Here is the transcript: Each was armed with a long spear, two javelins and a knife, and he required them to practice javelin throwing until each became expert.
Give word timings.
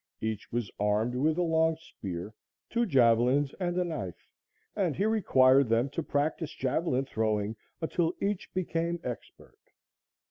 Each 0.19 0.51
was 0.51 0.71
armed 0.79 1.13
with 1.13 1.37
a 1.37 1.43
long 1.43 1.77
spear, 1.77 2.33
two 2.71 2.87
javelins 2.87 3.53
and 3.59 3.77
a 3.77 3.83
knife, 3.83 4.27
and 4.75 4.95
he 4.95 5.05
required 5.05 5.69
them 5.69 5.91
to 5.91 6.01
practice 6.01 6.53
javelin 6.55 7.05
throwing 7.05 7.55
until 7.81 8.15
each 8.19 8.51
became 8.51 8.99
expert. 9.03 9.59